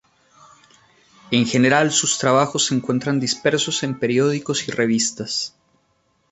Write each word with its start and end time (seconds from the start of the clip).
En 1.29 1.45
general 1.45 1.91
sus 1.91 2.17
trabajos 2.17 2.65
se 2.65 2.73
encuentran 2.73 3.19
dispersos 3.19 3.83
en 3.83 3.99
periódicos 3.99 4.67
y 4.67 4.71
revistas. 4.71 5.53